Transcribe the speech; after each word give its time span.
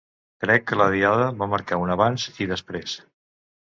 Crec 0.45 0.65
que 0.71 0.79
la 0.81 0.87
Diada 0.95 1.29
va 1.43 1.51
marcar 1.53 1.81
un 1.85 1.97
abans 1.99 2.29
i 2.35 2.53
després. 2.57 3.01